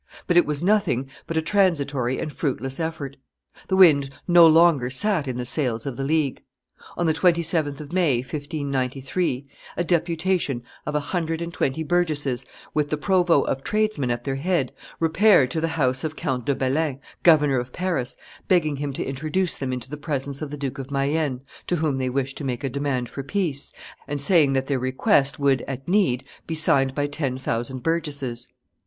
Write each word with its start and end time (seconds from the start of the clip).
but 0.25 0.35
it 0.35 0.47
was 0.47 0.63
nothing 0.63 1.07
but 1.27 1.37
a 1.37 1.43
transitory 1.43 2.17
and 2.17 2.33
fruitless 2.33 2.79
effort; 2.79 3.17
the 3.67 3.75
wind 3.75 4.09
no 4.27 4.47
longer 4.47 4.89
sat 4.89 5.27
in 5.27 5.37
the 5.37 5.45
sails 5.45 5.85
of 5.85 5.95
the 5.95 6.03
League; 6.03 6.41
on 6.97 7.05
the 7.05 7.13
27th 7.13 7.79
of 7.79 7.93
May, 7.93 8.17
1593, 8.21 9.45
a 9.77 9.83
deputation 9.83 10.63
of 10.87 10.95
a 10.95 10.99
hundred 11.11 11.39
and 11.39 11.53
twenty 11.53 11.83
burgesses, 11.83 12.43
with 12.73 12.89
the 12.89 12.97
provost 12.97 13.47
of 13.47 13.63
tradesmen 13.63 14.09
at 14.09 14.23
their 14.23 14.37
head, 14.37 14.71
repaired 14.99 15.51
to 15.51 15.61
the 15.61 15.67
house 15.77 16.03
of 16.03 16.15
Count 16.15 16.45
de 16.45 16.55
Belin, 16.55 16.99
governor 17.21 17.59
of 17.59 17.71
Paris, 17.71 18.17
begging 18.47 18.77
him 18.77 18.91
to 18.93 19.05
introduce 19.05 19.59
them 19.59 19.71
into 19.71 19.87
the 19.87 19.97
presence 19.97 20.41
of 20.41 20.49
the 20.49 20.57
Duke 20.57 20.79
of 20.79 20.89
Mayenne, 20.89 21.41
to 21.67 21.75
whom 21.75 21.99
they 21.99 22.09
wished 22.09 22.39
to 22.39 22.43
make 22.43 22.63
a 22.63 22.69
demand 22.69 23.07
for 23.07 23.21
peace, 23.21 23.71
and 24.07 24.19
saying 24.19 24.53
that 24.53 24.65
their 24.65 24.79
request 24.79 25.37
would, 25.37 25.61
at 25.67 25.87
need, 25.87 26.23
be 26.47 26.55
signed 26.55 26.95
by 26.95 27.05
ten 27.05 27.37
thousand 27.37 27.83
burgesses. 27.83 28.49